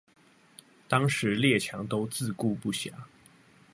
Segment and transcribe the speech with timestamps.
[0.87, 2.91] 當時列強都自顧不暇